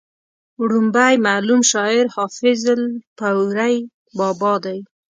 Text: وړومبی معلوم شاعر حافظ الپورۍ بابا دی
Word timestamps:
وړومبی 0.61 1.13
معلوم 1.27 1.61
شاعر 1.71 2.05
حافظ 2.15 2.59
الپورۍ 2.73 3.75
بابا 4.17 4.53
دی 4.63 4.79